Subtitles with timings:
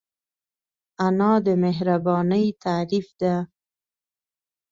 [1.05, 3.35] انا د مهربانۍ تعریف ده